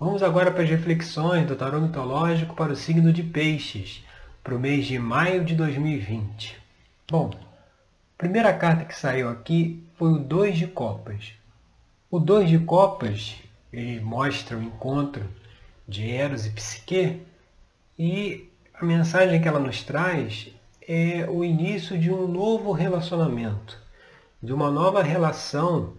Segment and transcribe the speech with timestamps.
[0.00, 4.04] Vamos agora para as reflexões do tarô mitológico para o signo de Peixes,
[4.44, 6.56] para o mês de maio de 2020.
[7.10, 11.32] Bom, a primeira carta que saiu aqui foi o Dois de Copas.
[12.08, 13.38] O Dois de Copas
[13.72, 15.26] ele mostra o encontro
[15.88, 17.20] de Eros e Psique
[17.98, 20.46] e a mensagem que ela nos traz
[20.86, 23.76] é o início de um novo relacionamento,
[24.40, 25.94] de uma nova relação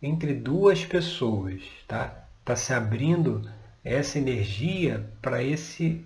[0.00, 2.19] entre duas pessoas, tá?
[2.40, 3.48] Está se abrindo
[3.84, 6.04] essa energia para esse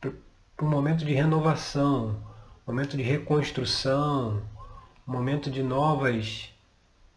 [0.00, 2.16] para um momento de renovação,
[2.66, 4.42] momento de reconstrução,
[5.06, 6.52] momento de novas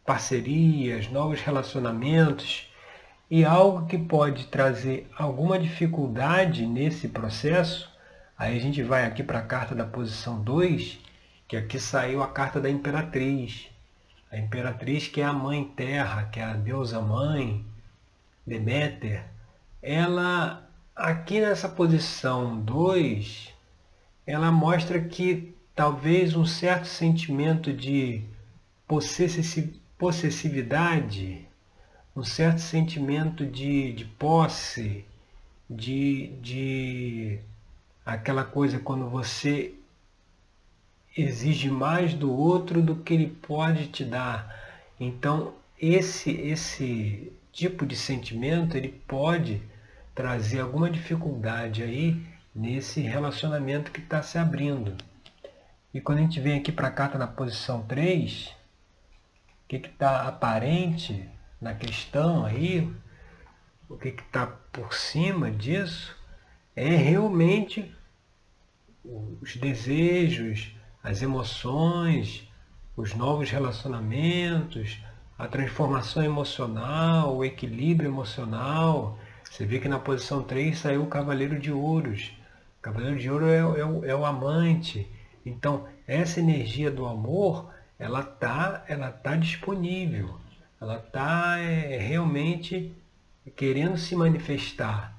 [0.06, 2.72] parcerias, novos relacionamentos
[3.30, 7.94] e algo que pode trazer alguma dificuldade nesse processo
[8.44, 11.00] Aí a gente vai aqui para a carta da posição 2,
[11.48, 13.70] que aqui saiu a carta da Imperatriz.
[14.32, 17.64] A Imperatriz que é a Mãe Terra, que é a deusa Mãe,
[18.46, 19.24] Deméter.
[19.82, 23.54] Ela, aqui nessa posição 2,
[24.26, 28.24] ela mostra que talvez um certo sentimento de
[29.98, 31.48] possessividade,
[32.16, 35.06] um certo sentimento de, de posse,
[35.70, 37.40] de, de
[38.06, 39.74] aquela coisa quando você
[41.16, 44.54] exige mais do outro do que ele pode te dar.
[45.00, 49.62] Então, esse esse tipo de sentimento, ele pode
[50.14, 52.22] trazer alguma dificuldade aí
[52.54, 54.96] nesse relacionamento que está se abrindo.
[55.94, 58.48] E quando a gente vem aqui para a carta na posição 3,
[59.64, 61.30] o que está aparente
[61.62, 62.92] na questão aí,
[63.88, 66.18] o que está por cima disso,
[66.76, 67.96] é realmente
[69.42, 72.48] os desejos, as emoções,
[72.96, 75.00] os novos relacionamentos,
[75.38, 79.18] a transformação emocional, o equilíbrio emocional.
[79.44, 82.32] Você vê que na posição 3 saiu o Cavaleiro de Ouros.
[82.80, 85.10] O Cavaleiro de Ouro é, é, o, é o amante.
[85.46, 90.38] Então, essa energia do amor, ela está ela tá disponível.
[90.80, 92.94] Ela está é, realmente
[93.56, 95.14] querendo se manifestar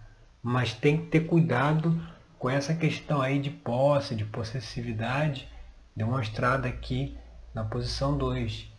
[0.44, 1.98] mas tem que ter cuidado
[2.38, 5.48] com essa questão aí de posse, de possessividade,
[5.96, 7.16] demonstrada aqui
[7.54, 8.70] na posição 2.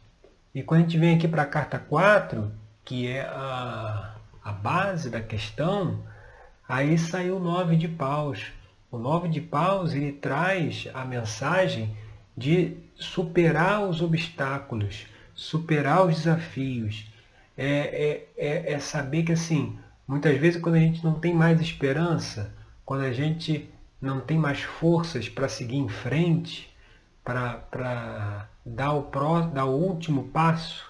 [0.55, 2.51] E quando a gente vem aqui para a carta 4,
[2.83, 5.99] que é a, a base da questão,
[6.67, 8.51] aí saiu o 9 de paus.
[8.89, 11.95] O 9 de paus ele traz a mensagem
[12.35, 15.05] de superar os obstáculos,
[15.35, 17.05] superar os desafios.
[17.57, 19.77] É, é, é, é saber que assim,
[20.07, 22.53] Muitas vezes, quando a gente não tem mais esperança,
[22.85, 23.67] quando a gente
[23.99, 26.69] não tem mais forças para seguir em frente,
[27.23, 30.89] para dar, o pró, dar o último passo,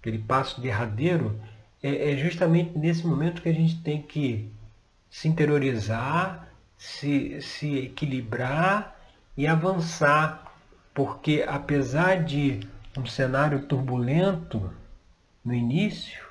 [0.00, 1.40] aquele passo derradeiro,
[1.82, 4.50] é, é justamente nesse momento que a gente tem que
[5.08, 8.98] se interiorizar, se, se equilibrar
[9.36, 10.52] e avançar,
[10.92, 12.60] porque apesar de
[12.98, 14.72] um cenário turbulento
[15.44, 16.24] no início,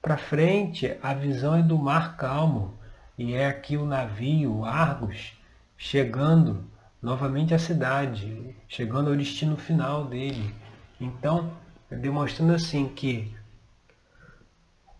[0.00, 2.76] para frente, a visão é do mar calmo,
[3.16, 5.38] e é aqui o navio Argos
[5.76, 6.64] chegando
[7.02, 10.54] novamente à cidade, chegando ao destino final dele.
[11.00, 11.52] Então,
[11.90, 13.34] demonstrando assim que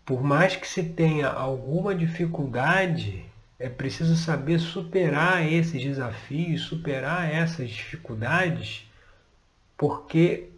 [0.05, 3.25] por mais que se tenha alguma dificuldade,
[3.57, 8.85] é preciso saber superar esses desafios, superar essas dificuldades,
[9.77, 10.49] porque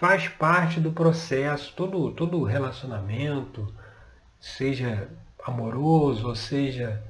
[0.00, 3.72] faz parte do processo, todo, todo relacionamento,
[4.40, 5.08] seja
[5.44, 7.02] amoroso, ou seja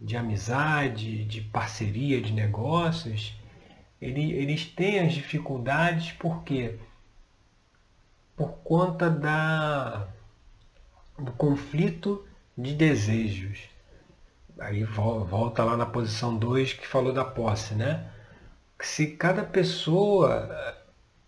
[0.00, 3.34] de amizade, de parceria, de negócios,
[4.00, 6.78] ele, eles têm as dificuldades porque
[8.36, 10.08] por conta da,
[11.18, 13.68] do conflito de desejos.
[14.58, 18.10] Aí volta lá na posição 2 que falou da posse, né?
[18.80, 20.80] Se cada pessoa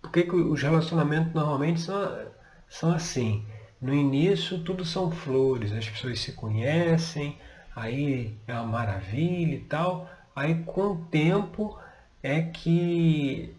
[0.02, 2.26] por que, os relacionamentos normalmente são,
[2.68, 3.46] são assim?
[3.80, 7.38] No início tudo são flores, as pessoas se conhecem,
[7.74, 10.08] aí é uma maravilha e tal.
[10.34, 11.78] Aí com o tempo
[12.22, 13.54] é que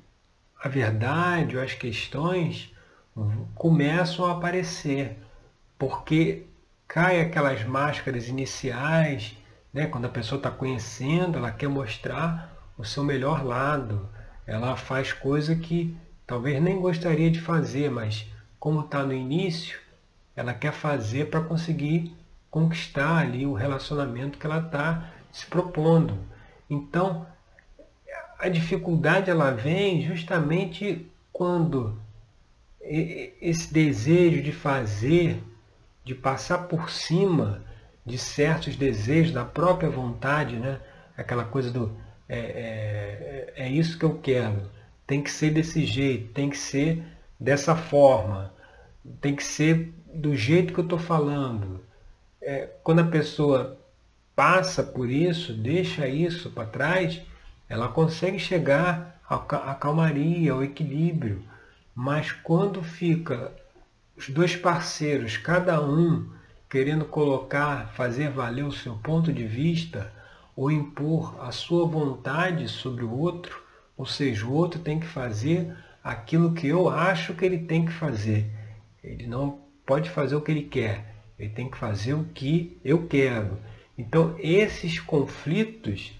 [0.63, 2.73] a verdade ou as questões
[3.53, 5.17] começam a aparecer,
[5.77, 6.45] porque
[6.87, 9.37] cai aquelas máscaras iniciais,
[9.73, 9.87] né?
[9.87, 14.09] quando a pessoa está conhecendo, ela quer mostrar o seu melhor lado,
[14.47, 15.95] ela faz coisa que
[16.25, 18.25] talvez nem gostaria de fazer, mas
[18.59, 19.79] como está no início,
[20.35, 22.15] ela quer fazer para conseguir
[22.53, 26.19] conquistar ali o relacionamento que ela está se propondo.
[26.69, 27.25] Então,
[28.37, 31.99] a dificuldade ela vem justamente quando
[32.79, 35.41] esse desejo de fazer,
[36.05, 37.63] de passar por cima
[38.05, 40.79] de certos desejos, da própria vontade, né?
[41.17, 41.97] aquela coisa do
[42.29, 42.37] é,
[43.55, 44.69] é, é isso que eu quero,
[45.07, 47.03] tem que ser desse jeito, tem que ser
[47.39, 48.53] dessa forma,
[49.19, 51.81] tem que ser do jeito que eu estou falando.
[52.45, 53.77] É, quando a pessoa
[54.35, 57.21] passa por isso, deixa isso para trás,
[57.69, 61.41] ela consegue chegar à calmaria, ao equilíbrio.
[61.95, 63.51] Mas quando fica
[64.17, 66.29] os dois parceiros, cada um
[66.69, 70.11] querendo colocar, fazer valer o seu ponto de vista
[70.55, 73.63] ou impor a sua vontade sobre o outro,
[73.95, 77.93] ou seja, o outro tem que fazer aquilo que eu acho que ele tem que
[77.93, 78.51] fazer.
[79.03, 83.07] Ele não pode fazer o que ele quer, ele tem que fazer o que eu
[83.07, 83.57] quero.
[83.97, 86.13] Então, esses conflitos,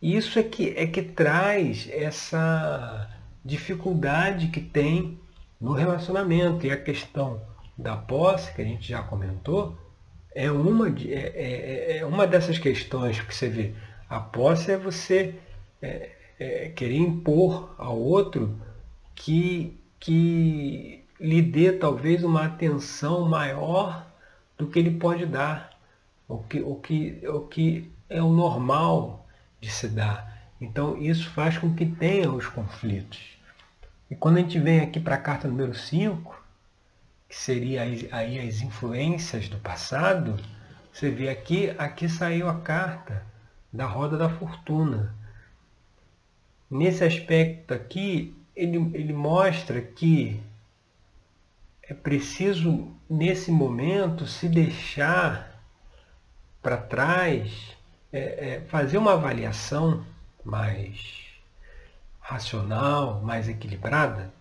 [0.00, 3.10] isso é que, é que traz essa
[3.44, 5.18] dificuldade que tem
[5.60, 6.66] no relacionamento.
[6.66, 7.40] E a questão
[7.76, 9.76] da posse, que a gente já comentou,
[10.34, 13.74] é uma, de, é, é, é uma dessas questões que você vê.
[14.08, 15.34] A posse é você
[15.80, 18.58] é, é, querer impor ao outro
[19.14, 24.03] que, que lhe dê talvez uma atenção maior
[24.56, 25.70] do que ele pode dar,
[26.28, 29.26] o que, o que, o que é o normal
[29.60, 30.50] de se dar.
[30.60, 33.36] Então isso faz com que tenha os conflitos.
[34.10, 36.42] E quando a gente vem aqui para a carta número 5,
[37.28, 40.36] que seria aí as influências do passado,
[40.92, 43.26] você vê aqui, aqui saiu a carta
[43.72, 45.12] da roda da fortuna.
[46.70, 50.40] Nesse aspecto aqui, ele, ele mostra que
[51.88, 55.60] é preciso, nesse momento, se deixar
[56.62, 57.76] para trás,
[58.12, 60.04] é, é, fazer uma avaliação
[60.42, 61.24] mais
[62.20, 64.32] racional, mais equilibrada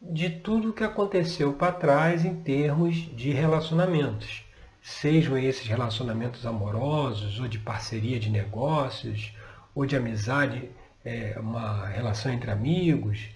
[0.00, 4.44] de tudo que aconteceu para trás em termos de relacionamentos.
[4.80, 9.34] Sejam esses relacionamentos amorosos, ou de parceria de negócios,
[9.74, 10.70] ou de amizade,
[11.04, 13.28] é, uma relação entre amigos,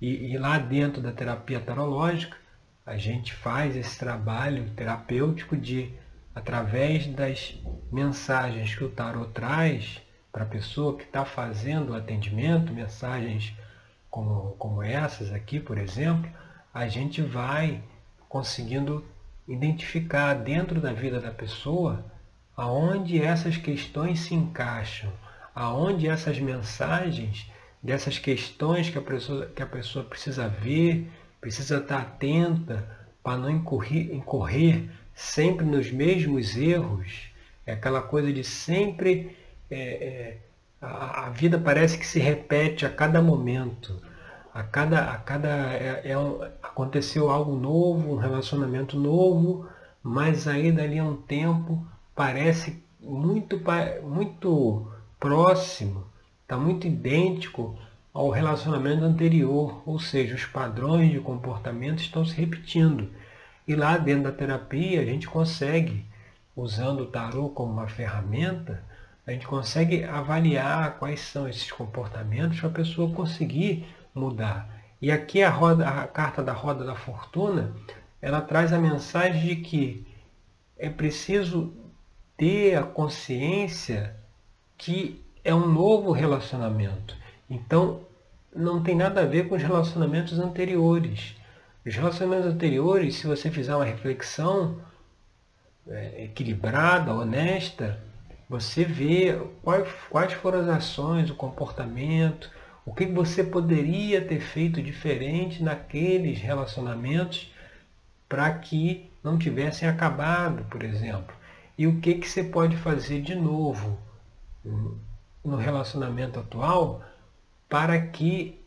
[0.00, 2.36] e, e lá dentro da terapia tarológica,
[2.84, 5.92] a gente faz esse trabalho terapêutico de,
[6.34, 7.58] através das
[7.90, 10.00] mensagens que o tarot traz
[10.30, 13.54] para a pessoa que está fazendo o atendimento, mensagens
[14.10, 16.30] como, como essas aqui, por exemplo,
[16.72, 17.82] a gente vai
[18.28, 19.04] conseguindo
[19.48, 22.04] identificar dentro da vida da pessoa
[22.56, 25.12] aonde essas questões se encaixam,
[25.54, 27.50] aonde essas mensagens
[27.86, 31.08] dessas questões que a pessoa, que a pessoa precisa ver,
[31.40, 32.84] precisa estar atenta
[33.22, 37.30] para não incorrer, incorrer sempre nos mesmos erros.
[37.64, 39.36] É aquela coisa de sempre.
[39.70, 40.38] É, é,
[40.82, 44.02] a, a, vida parece que se repete a cada momento.
[44.52, 45.12] A cada.
[45.12, 49.68] A cada é, é um, aconteceu algo novo, um relacionamento novo,
[50.02, 51.86] mas aí dali a um tempo
[52.16, 53.60] parece muito,
[54.02, 54.90] muito
[55.20, 56.15] próximo
[56.46, 57.76] está muito idêntico
[58.14, 63.10] ao relacionamento anterior, ou seja, os padrões de comportamento estão se repetindo.
[63.66, 66.06] E lá dentro da terapia a gente consegue,
[66.54, 68.80] usando o tarô como uma ferramenta,
[69.26, 73.84] a gente consegue avaliar quais são esses comportamentos para a pessoa conseguir
[74.14, 74.70] mudar.
[75.02, 77.74] E aqui a, roda, a carta da roda da fortuna,
[78.22, 80.06] ela traz a mensagem de que
[80.78, 81.74] é preciso
[82.36, 84.16] ter a consciência
[84.78, 87.16] que é um novo relacionamento.
[87.48, 88.00] Então,
[88.54, 91.36] não tem nada a ver com os relacionamentos anteriores.
[91.86, 94.80] Os relacionamentos anteriores, se você fizer uma reflexão
[95.88, 97.96] é, equilibrada, honesta,
[98.48, 102.50] você vê quais, quais foram as ações, o comportamento,
[102.84, 107.54] o que você poderia ter feito diferente naqueles relacionamentos
[108.28, 111.36] para que não tivessem acabado, por exemplo.
[111.78, 113.96] E o que, que você pode fazer de novo
[115.46, 117.02] no relacionamento atual
[117.68, 118.60] para que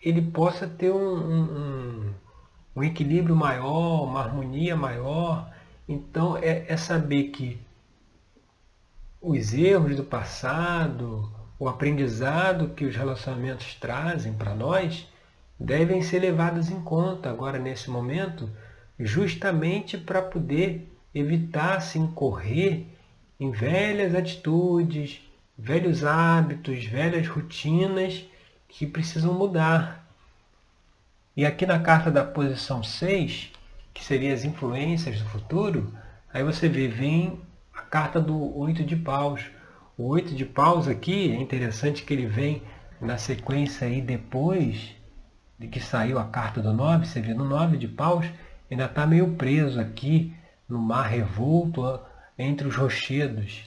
[0.00, 2.14] ele possa ter um, um,
[2.76, 5.50] um equilíbrio maior, uma harmonia maior.
[5.88, 7.58] Então é, é saber que
[9.20, 15.08] os erros do passado, o aprendizado que os relacionamentos trazem para nós,
[15.58, 18.48] devem ser levados em conta agora nesse momento,
[19.00, 22.86] justamente para poder evitar se incorrer
[23.40, 25.20] em velhas atitudes,
[25.58, 28.24] velhos hábitos, velhas rotinas
[28.68, 30.06] que precisam mudar.
[31.36, 33.50] E aqui na carta da posição 6,
[33.92, 35.92] que seria as influências do futuro,
[36.32, 37.40] aí você vê, vem
[37.74, 39.42] a carta do oito de paus.
[39.96, 42.62] O oito de paus aqui, é interessante que ele vem
[43.00, 44.94] na sequência aí depois
[45.58, 48.24] de que saiu a carta do 9, você vê no 9 de paus,
[48.70, 50.32] ainda está meio preso aqui
[50.68, 52.00] no mar revolto
[52.38, 53.64] entre os rochedos.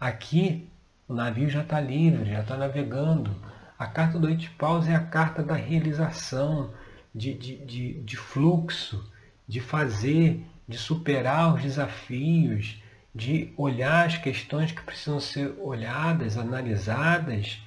[0.00, 0.68] Aqui
[1.08, 3.34] o navio já está livre, já está navegando.
[3.78, 6.72] A carta do Eight Paus é a carta da realização,
[7.14, 9.08] de, de, de, de fluxo,
[9.46, 12.82] de fazer, de superar os desafios,
[13.14, 17.62] de olhar as questões que precisam ser olhadas, analisadas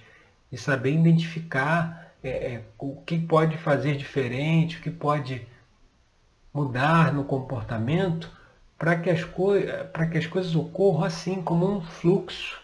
[0.52, 5.48] e saber identificar é, é, o que pode fazer diferente, o que pode
[6.54, 8.30] mudar no comportamento
[8.78, 12.60] para que, as que as coisas ocorram assim, como um fluxo.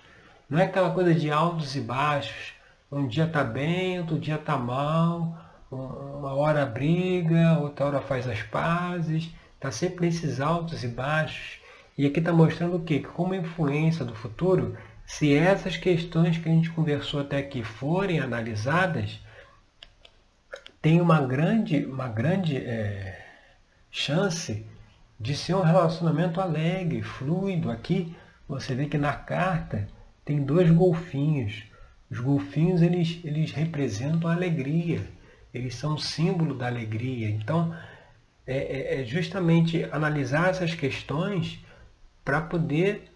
[0.53, 2.53] Não é aquela coisa de altos e baixos.
[2.91, 5.35] Um dia está bem, outro dia está mal,
[5.71, 9.33] uma hora briga, outra hora faz as pazes.
[9.55, 11.57] Está sempre nesses altos e baixos.
[11.97, 12.99] E aqui está mostrando o quê?
[12.99, 18.19] Que como influência do futuro, se essas questões que a gente conversou até aqui forem
[18.19, 19.19] analisadas,
[20.79, 23.25] tem uma grande, uma grande é,
[23.89, 24.63] chance
[25.19, 27.71] de ser um relacionamento alegre, fluido.
[27.71, 28.15] Aqui
[28.47, 29.87] você vê que na carta
[30.25, 31.63] tem dois golfinhos.
[32.09, 35.01] Os golfinhos eles, eles representam a alegria,
[35.53, 37.29] eles são símbolo da alegria.
[37.29, 37.75] Então,
[38.45, 38.57] é,
[38.97, 41.59] é, é justamente analisar essas questões
[42.23, 43.11] para poder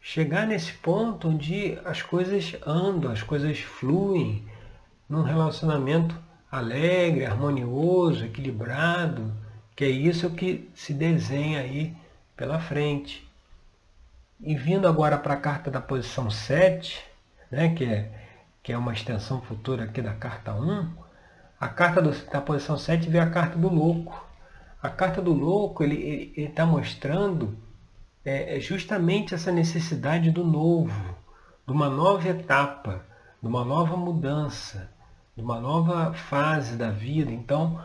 [0.00, 4.44] chegar nesse ponto onde as coisas andam, as coisas fluem
[5.08, 6.14] num relacionamento
[6.50, 9.32] alegre, harmonioso, equilibrado,
[9.74, 11.96] que é isso que se desenha aí
[12.36, 13.26] pela frente.
[14.46, 17.02] E vindo agora para a carta da posição 7,
[17.50, 18.12] né, que, é,
[18.62, 20.86] que é uma extensão futura aqui da carta 1,
[21.58, 24.22] a carta do, da posição 7 vê a carta do louco.
[24.82, 27.56] A carta do louco ele está mostrando
[28.22, 31.16] é, é, justamente essa necessidade do novo,
[31.66, 33.00] de uma nova etapa,
[33.40, 34.90] de uma nova mudança,
[35.34, 37.32] de uma nova fase da vida.
[37.32, 37.80] Então,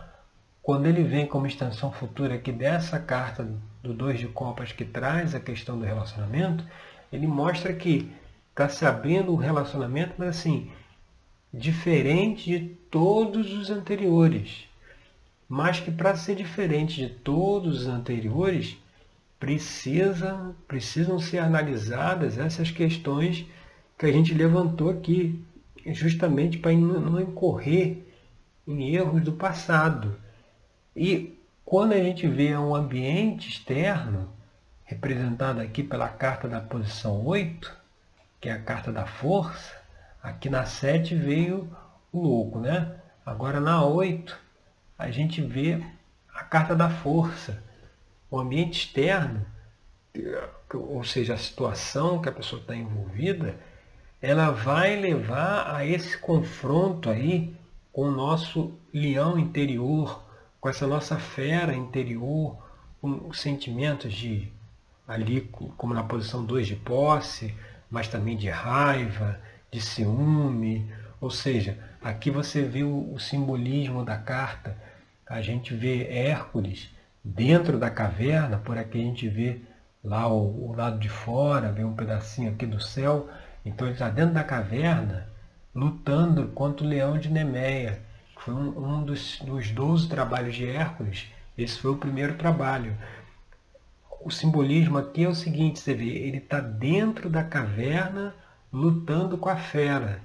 [0.62, 3.48] quando ele vem como extensão futura aqui dessa carta
[3.82, 6.66] do dois de copas que traz a questão do relacionamento,
[7.12, 8.12] ele mostra que
[8.50, 10.72] está se abrindo um relacionamento, mas assim,
[11.54, 14.70] diferente de todos os anteriores
[15.50, 18.78] mas que para ser diferente de todos os anteriores,
[19.40, 23.48] precisa, precisam ser analisadas essas questões
[23.98, 25.44] que a gente levantou aqui,
[25.88, 28.06] justamente para não incorrer
[28.68, 30.16] em erros do passado.
[31.02, 34.30] E quando a gente vê um ambiente externo,
[34.84, 37.74] representado aqui pela carta da posição 8,
[38.42, 39.74] que é a carta da força,
[40.22, 41.74] aqui na 7 veio
[42.12, 42.98] o louco, né?
[43.26, 44.38] Agora na 8
[44.98, 45.82] a gente vê
[46.34, 47.64] a carta da força.
[48.30, 49.46] O ambiente externo,
[50.74, 53.56] ou seja, a situação que a pessoa está envolvida,
[54.22, 57.56] ela vai levar a esse confronto aí
[57.90, 60.28] com o nosso leão interior,
[60.60, 62.58] com essa nossa fera interior,
[63.02, 64.52] com sentimentos de
[65.08, 65.42] ali,
[65.78, 67.56] como na posição 2 de posse,
[67.90, 69.40] mas também de raiva,
[69.72, 70.92] de ciúme.
[71.20, 74.78] Ou seja, aqui você vê o, o simbolismo da carta
[75.30, 76.90] a gente vê Hércules
[77.24, 79.62] dentro da caverna, por aqui a gente vê
[80.04, 83.30] lá o, o lado de fora, vê um pedacinho aqui do céu.
[83.64, 85.30] Então ele está dentro da caverna
[85.74, 88.02] lutando contra o leão de Nemeia.
[88.50, 91.28] Foi um, um dos, dos 12 trabalhos de Hércules.
[91.56, 92.98] Esse foi o primeiro trabalho.
[94.22, 98.34] O simbolismo aqui é o seguinte, você vê, ele está dentro da caverna
[98.74, 100.20] lutando com a fera.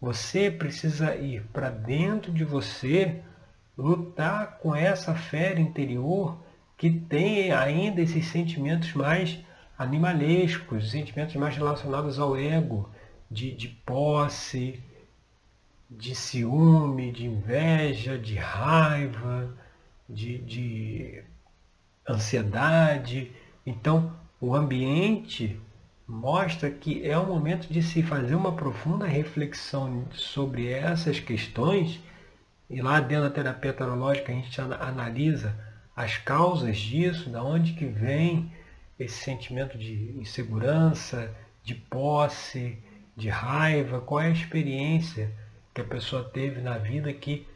[0.00, 3.20] Você precisa ir para dentro de você
[3.78, 6.36] lutar com essa fera interior
[6.76, 9.38] que tem ainda esses sentimentos mais
[9.78, 12.90] animalescos, sentimentos mais relacionados ao ego,
[13.30, 14.82] de, de posse,
[15.90, 19.52] de ciúme, de inveja, de raiva,
[20.08, 21.24] de, de
[22.08, 23.32] ansiedade.
[23.66, 25.60] Então, o ambiente
[26.06, 32.00] mostra que é o momento de se fazer uma profunda reflexão sobre essas questões
[32.68, 35.56] e lá dentro da terapia tarológica a gente analisa
[35.94, 38.52] as causas disso, da onde que vem
[38.98, 42.78] esse sentimento de insegurança, de posse,
[43.16, 45.32] de raiva, qual é a experiência
[45.80, 47.46] que a pessoa teve na vida que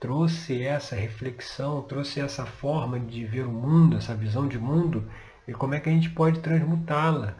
[0.00, 5.06] trouxe essa reflexão, trouxe essa forma de ver o mundo, essa visão de mundo,
[5.46, 7.34] e como é que a gente pode transmutá-la.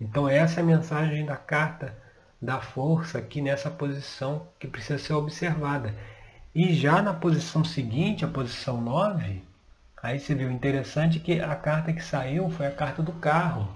[0.00, 1.96] Então essa é a mensagem da carta
[2.40, 5.94] da força aqui nessa posição que precisa ser observada.
[6.54, 9.42] E já na posição seguinte, a posição 9,
[10.02, 13.68] aí você viu interessante que a carta que saiu foi a carta do carro.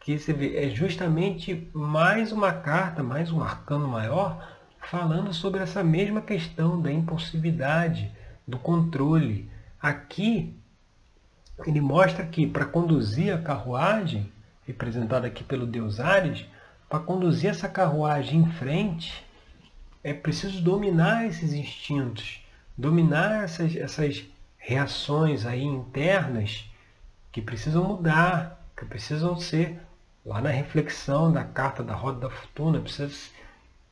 [0.00, 4.56] Que você vê, é justamente mais uma carta, mais um arcano maior,
[4.90, 8.10] falando sobre essa mesma questão da impulsividade,
[8.46, 9.50] do controle.
[9.80, 10.54] Aqui
[11.66, 14.30] ele mostra que para conduzir a carruagem,
[14.66, 16.46] representada aqui pelo deus Ares,
[16.88, 19.24] para conduzir essa carruagem em frente,
[20.04, 22.40] é preciso dominar esses instintos,
[22.76, 24.24] dominar essas, essas
[24.56, 26.70] reações aí internas
[27.32, 29.80] que precisam mudar, que precisam ser
[30.24, 33.10] lá na reflexão da carta da roda da fortuna, precisa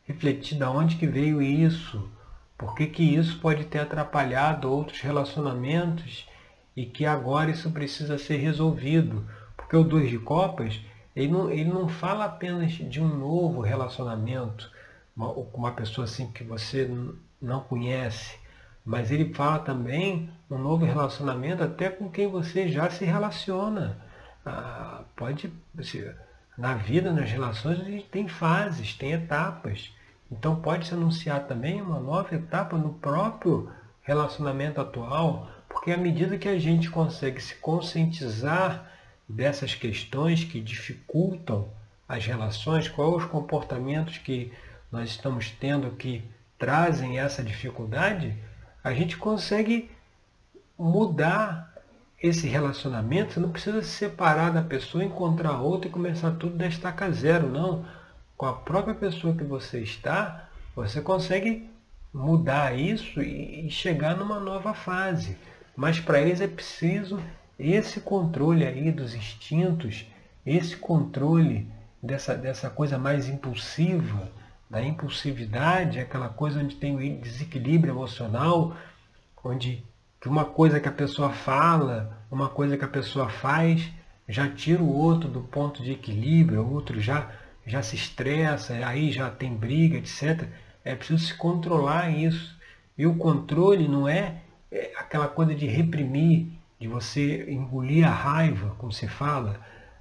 [0.05, 2.09] refletir de onde que veio isso,
[2.57, 6.27] por que, que isso pode ter atrapalhado outros relacionamentos
[6.77, 9.27] e que agora isso precisa ser resolvido.
[9.57, 10.81] Porque o dois de copas,
[11.15, 14.71] ele não, ele não fala apenas de um novo relacionamento
[15.17, 16.91] com uma pessoa assim que você
[17.41, 18.37] não conhece,
[18.85, 23.97] mas ele fala também um novo relacionamento até com quem você já se relaciona.
[24.45, 25.53] Ah, pode,
[26.57, 29.93] na vida, nas relações, a gente tem fases, tem etapas.
[30.31, 33.71] Então pode se anunciar também uma nova etapa no próprio
[34.03, 38.91] relacionamento atual, porque à medida que a gente consegue se conscientizar
[39.29, 41.69] dessas questões que dificultam
[42.09, 44.53] as relações, quais os comportamentos que
[44.93, 46.23] nós estamos tendo que
[46.59, 48.37] trazem essa dificuldade,
[48.83, 49.91] a gente consegue
[50.79, 51.74] mudar
[52.25, 53.35] esse relacionamento.
[53.35, 57.51] Você não precisa se separar da pessoa, encontrar outra e começar tudo da estaca zero,
[57.51, 57.85] não.
[58.35, 61.69] Com a própria pessoa que você está, você consegue
[62.13, 65.37] mudar isso e chegar numa nova fase.
[65.77, 67.21] Mas para eles é preciso
[67.59, 70.07] esse controle aí dos instintos,
[70.47, 71.69] esse controle
[72.03, 74.33] dessa, dessa coisa mais impulsiva,
[74.71, 78.75] da impulsividade, aquela coisa onde tem o desequilíbrio emocional,
[79.45, 79.85] onde
[80.31, 83.91] uma coisa que a pessoa fala, uma coisa que a pessoa faz,
[84.29, 87.31] já tira o outro do ponto de equilíbrio, o outro já,
[87.67, 90.49] já se estressa, aí já tem briga, etc.
[90.85, 92.57] É preciso se controlar isso.
[92.97, 96.49] E o controle não é, é aquela coisa de reprimir,
[96.81, 99.61] de você engolir a raiva, como se fala.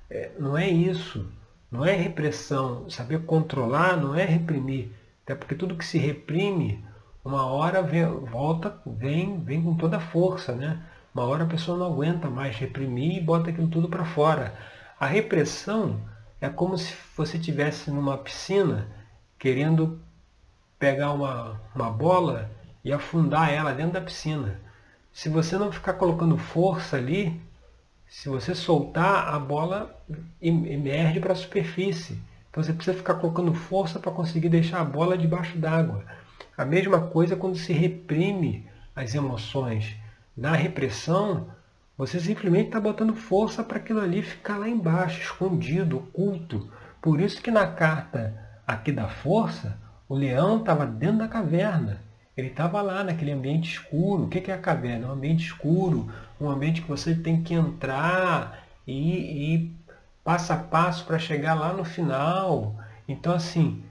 [0.09, 1.27] É, não é isso.
[1.71, 2.89] Não é repressão.
[2.89, 4.91] Saber controlar não é reprimir.
[5.23, 6.83] Até porque tudo que se reprime,
[7.23, 10.53] uma hora vem, volta, vem, vem com toda a força.
[10.53, 10.79] Né?
[11.13, 14.53] Uma hora a pessoa não aguenta mais reprimir e bota aquilo tudo para fora.
[14.99, 15.99] A repressão
[16.41, 18.87] é como se você estivesse numa piscina
[19.39, 20.01] querendo
[20.77, 22.51] pegar uma, uma bola
[22.83, 24.59] e afundar ela dentro da piscina.
[25.13, 27.39] Se você não ficar colocando força ali,
[28.07, 29.97] se você soltar, a bola
[30.41, 32.21] emerge para a superfície.
[32.49, 36.03] Então você precisa ficar colocando força para conseguir deixar a bola debaixo d'água.
[36.57, 39.95] A mesma coisa quando se reprime as emoções.
[40.35, 41.47] Na repressão,
[41.97, 46.71] você simplesmente está botando força para aquilo ali ficar lá embaixo, escondido, oculto.
[47.01, 48.33] Por isso que na carta
[48.65, 49.77] aqui da força,
[50.07, 52.01] o leão estava dentro da caverna.
[52.35, 54.23] Ele estava lá naquele ambiente escuro.
[54.23, 55.05] O que é a caverna?
[55.05, 59.75] É um ambiente escuro, um ambiente que você tem que entrar e, e
[60.23, 62.75] passo a passo para chegar lá no final.
[63.07, 63.83] Então, assim,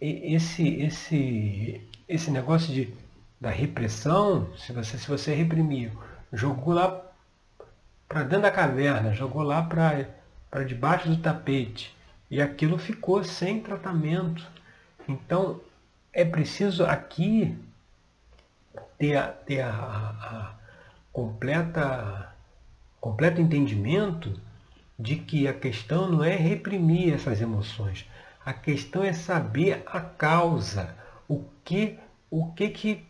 [0.00, 2.92] esse, esse, esse negócio de,
[3.40, 5.90] da repressão, se você, se você reprimiu,
[6.32, 7.02] jogou lá
[8.08, 11.96] para dentro da caverna, jogou lá para debaixo do tapete,
[12.30, 14.46] e aquilo ficou sem tratamento.
[15.08, 15.60] Então,
[16.12, 17.56] é preciso aqui
[18.98, 20.54] ter, a, ter a, a
[21.12, 22.32] completa,
[23.00, 24.38] completo entendimento
[24.98, 28.08] de que a questão não é reprimir essas emoções.
[28.44, 30.94] A questão é saber a causa,
[31.28, 31.98] o que,
[32.30, 33.04] o que que,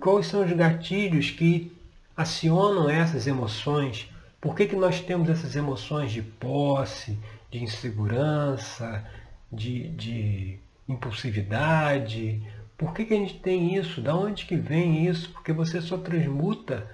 [0.00, 1.76] quais são os gatilhos que
[2.16, 4.08] acionam essas emoções,
[4.40, 7.18] por que, que nós temos essas emoções de posse,
[7.50, 9.04] de insegurança,
[9.52, 10.58] de, de
[10.88, 12.42] impulsividade,
[12.76, 14.00] por que, que a gente tem isso?
[14.00, 15.30] Da onde que vem isso?
[15.30, 16.90] Porque você só transmuta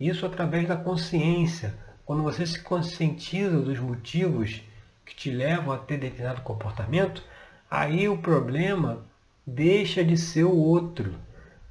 [0.00, 1.74] isso através da consciência.
[2.04, 4.62] Quando você se conscientiza dos motivos
[5.06, 7.22] que te levam a ter determinado comportamento,
[7.70, 9.06] aí o problema
[9.48, 11.14] deixa de ser o outro.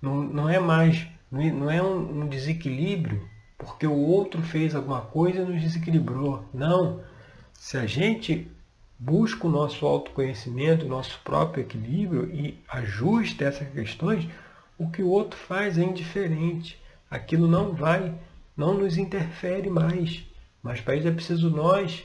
[0.01, 5.41] Não, não é mais, não é um, um desequilíbrio porque o outro fez alguma coisa
[5.41, 6.45] e nos desequilibrou.
[6.53, 7.01] Não.
[7.53, 8.49] Se a gente
[8.99, 14.27] busca o nosso autoconhecimento, o nosso próprio equilíbrio e ajusta essas questões,
[14.77, 16.79] o que o outro faz é indiferente.
[17.09, 18.13] Aquilo não vai,
[18.55, 20.23] não nos interfere mais.
[20.61, 22.03] Mas para isso é preciso nós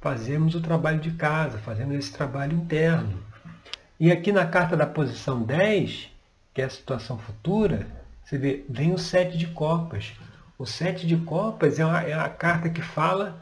[0.00, 3.18] fazermos o trabalho de casa, fazermos esse trabalho interno.
[4.02, 6.10] E aqui na carta da posição 10,
[6.52, 7.86] que é a situação futura,
[8.24, 10.12] você vê, vem o sete de copas.
[10.58, 13.40] O sete de copas é, uma, é a carta que fala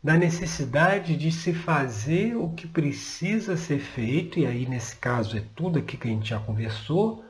[0.00, 5.42] da necessidade de se fazer o que precisa ser feito, e aí nesse caso é
[5.56, 7.24] tudo aqui que a gente já conversou,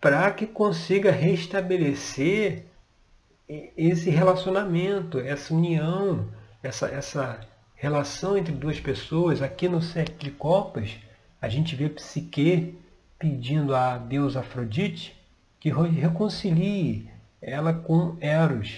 [0.00, 2.66] para que consiga restabelecer
[3.76, 6.28] esse relacionamento, essa união,
[6.62, 7.40] essa, essa
[7.74, 9.42] relação entre duas pessoas.
[9.42, 10.96] Aqui no sete de copas,
[11.40, 12.78] a gente vê Psique
[13.18, 15.16] pedindo a deusa Afrodite
[15.60, 18.74] que reconcilie ela com Eros.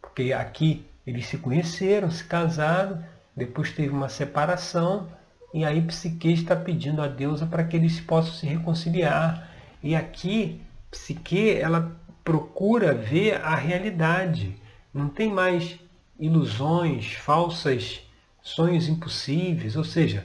[0.00, 3.02] Porque aqui eles se conheceram, se casaram,
[3.34, 5.08] depois teve uma separação,
[5.52, 9.48] e aí Psique está pedindo a deusa para que eles possam se reconciliar.
[9.82, 14.56] E aqui, Psique, ela procura ver a realidade.
[14.92, 15.78] Não tem mais
[16.18, 18.00] ilusões, falsas,
[18.42, 19.74] sonhos impossíveis.
[19.76, 20.24] Ou seja,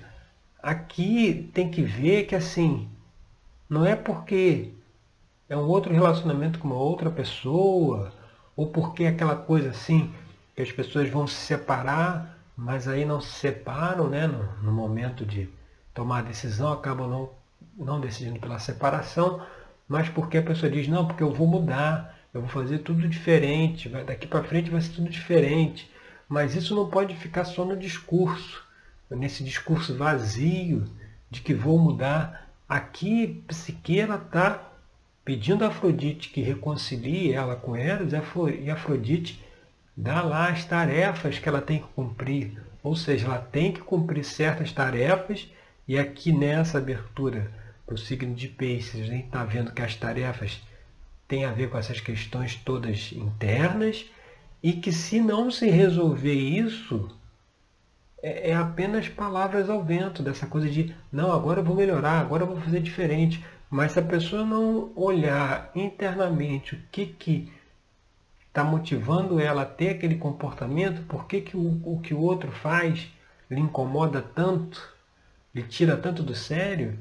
[0.65, 2.89] aqui tem que ver que assim,
[3.69, 4.71] não é porque
[5.47, 8.11] é um outro relacionamento com uma outra pessoa,
[8.55, 10.11] ou porque aquela coisa assim,
[10.55, 14.25] que as pessoas vão se separar, mas aí não se separam, né?
[14.25, 15.47] No, no momento de
[15.93, 17.29] tomar a decisão, acabam não,
[17.77, 19.45] não decidindo pela separação,
[19.87, 23.87] mas porque a pessoa diz, não, porque eu vou mudar, eu vou fazer tudo diferente,
[23.87, 25.91] daqui para frente vai ser tudo diferente.
[26.27, 28.64] Mas isso não pode ficar só no discurso,
[29.09, 30.85] nesse discurso vazio
[31.29, 32.49] de que vou mudar.
[32.67, 34.71] Aqui, Psique está
[35.23, 39.43] pedindo a Afrodite que reconcilie ela com Eros e Afrodite
[39.95, 42.61] dá lá as tarefas que ela tem que cumprir.
[42.83, 45.47] Ou seja, ela tem que cumprir certas tarefas
[45.87, 47.51] e aqui nessa abertura
[47.85, 50.61] para o signo de peixes, a gente está vendo que as tarefas
[51.27, 54.05] têm a ver com essas questões todas internas
[54.61, 57.15] e que se não se resolver isso,
[58.25, 62.41] é, é apenas palavras ao vento, dessa coisa de não, agora eu vou melhorar, agora
[62.41, 63.45] eu vou fazer diferente.
[63.69, 67.53] Mas se a pessoa não olhar internamente o que que
[68.47, 72.51] está motivando ela a ter aquele comportamento, por que, que o, o que o outro
[72.51, 73.07] faz
[73.49, 74.81] lhe incomoda tanto,
[75.53, 76.97] lhe tira tanto do sério,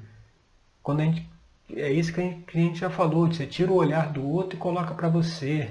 [0.83, 1.27] quando a gente,
[1.75, 4.23] é isso que a, gente, que a gente já falou, você tira o olhar do
[4.29, 5.71] outro e coloca para você.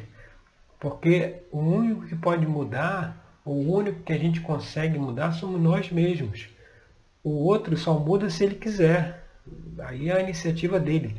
[0.79, 5.91] Porque o único que pode mudar, o único que a gente consegue mudar somos nós
[5.91, 6.49] mesmos.
[7.23, 9.27] O outro só muda se ele quiser.
[9.79, 11.15] Aí é a iniciativa dele.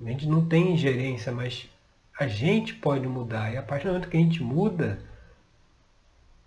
[0.00, 1.68] A gente não tem ingerência, mas
[2.18, 3.52] a gente pode mudar.
[3.52, 4.98] E a partir do momento que a gente muda,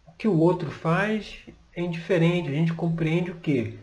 [0.06, 1.40] o que o outro faz
[1.76, 2.50] é indiferente.
[2.50, 3.78] A gente compreende o quê?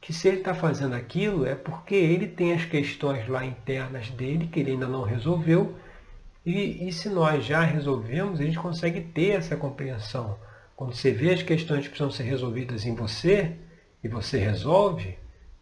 [0.00, 4.48] que se ele está fazendo aquilo é porque ele tem as questões lá internas dele
[4.48, 5.76] que ele ainda não resolveu.
[6.44, 10.38] E, e se nós já resolvemos, a gente consegue ter essa compreensão.
[10.80, 13.54] Quando você vê as questões que precisam ser resolvidas em você
[14.02, 15.18] e você resolve,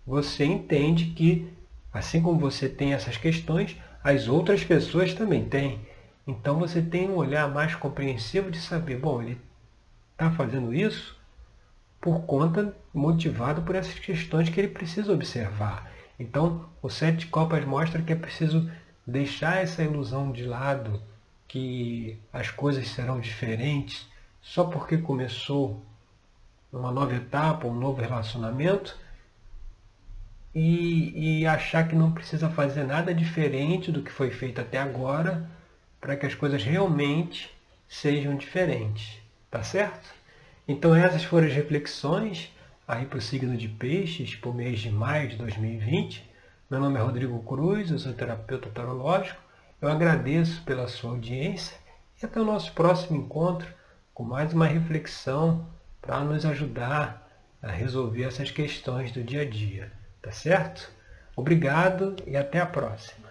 [0.07, 1.53] você entende que,
[1.93, 5.81] assim como você tem essas questões, as outras pessoas também têm.
[6.25, 9.41] Então você tem um olhar mais compreensivo de saber, bom, ele
[10.13, 11.19] está fazendo isso,
[12.01, 15.91] por conta, motivado por essas questões que ele precisa observar.
[16.17, 18.71] Então, o Sete de Copas mostra que é preciso
[19.05, 21.03] deixar essa ilusão de lado,
[21.49, 24.07] que as coisas serão diferentes
[24.41, 25.85] só porque começou
[26.73, 28.97] uma nova etapa, um novo relacionamento,
[30.55, 35.49] e, e achar que não precisa fazer nada diferente do que foi feito até agora
[36.01, 37.51] para que as coisas realmente
[37.89, 39.19] sejam diferentes.
[39.51, 40.13] Tá certo?
[40.67, 42.53] Então essas foram as reflexões
[42.87, 46.29] aí para o signo de peixes para o mês de maio de 2020.
[46.71, 49.41] Meu nome é Rodrigo Cruz, eu sou terapeuta tarológico.
[49.81, 51.77] Eu agradeço pela sua audiência
[52.21, 53.78] e até o nosso próximo encontro
[54.19, 55.65] com mais uma reflexão
[56.03, 57.31] para nos ajudar
[57.63, 59.93] a resolver essas questões do dia a dia.
[60.21, 60.91] Tá certo?
[61.37, 63.28] Obrigado e até a próxima.